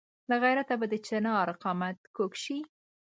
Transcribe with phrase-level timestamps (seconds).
[0.29, 2.57] له غیرته به د چنار قامت کږ شي.